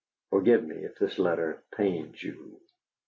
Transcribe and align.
Forgive 0.31 0.63
me 0.63 0.77
if 0.77 0.97
this 0.97 1.19
letter 1.19 1.61
pains 1.77 2.23
you. 2.23 2.59